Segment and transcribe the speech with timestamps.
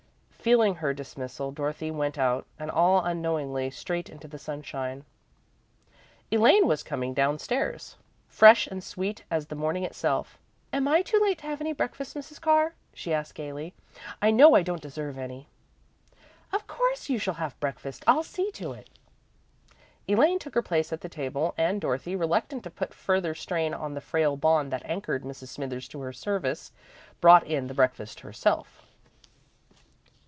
[0.43, 5.05] Feeling her dismissal, Dorothy went out, and, all unknowingly, straight into the sunshine.
[6.31, 7.95] Elaine was coming downstairs,
[8.27, 10.39] fresh and sweet as the morning itself.
[10.73, 12.41] "Am I too late to have any breakfast, Mrs.
[12.41, 13.75] Carr?" she asked, gaily.
[14.19, 15.47] "I know I don't deserve any."
[16.51, 18.03] "Of course you shall have breakfast.
[18.07, 18.89] I'll see to it."
[20.07, 23.93] Elaine took her place at the table and Dorothy, reluctant to put further strain on
[23.93, 25.49] the frail bond that anchored Mrs.
[25.49, 26.71] Smithers to her service,
[27.21, 28.81] brought in the breakfast herself.